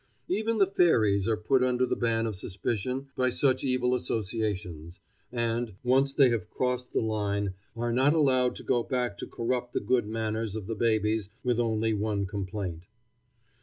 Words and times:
Even 0.27 0.57
the 0.57 0.65
fairies 0.65 1.27
are 1.27 1.37
put 1.37 1.63
under 1.63 1.85
the 1.85 1.95
ban 1.95 2.25
of 2.25 2.35
suspicion 2.35 3.09
by 3.15 3.29
such 3.29 3.63
evil 3.63 3.93
associations, 3.93 4.99
and, 5.31 5.75
once 5.83 6.11
they 6.11 6.29
have 6.29 6.49
crossed 6.49 6.91
the 6.91 7.01
line, 7.03 7.53
are 7.77 7.93
not 7.93 8.11
allowed 8.15 8.55
to 8.55 8.63
go 8.63 8.81
back 8.81 9.15
to 9.19 9.27
corrupt 9.27 9.73
the 9.73 9.79
good 9.79 10.07
manners 10.07 10.55
of 10.55 10.65
the 10.65 10.73
babies 10.73 11.29
with 11.43 11.59
only 11.59 11.93
one 11.93 12.25
complaint. 12.25 12.87